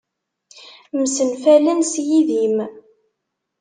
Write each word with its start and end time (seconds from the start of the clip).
Msenfalen 0.97 1.79
s 1.91 1.93
yidim. 2.07 2.57